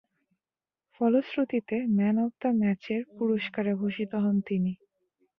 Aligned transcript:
ফলশ্রুতিতে 0.93 1.77
man 1.97 2.15
of 2.23 2.31
the 2.41 2.49
ম্যাচের 2.59 3.01
পুরস্কারে 3.15 3.71
ভূষিত 3.75 4.11
হন 4.23 4.35
তিনি। 4.47 4.71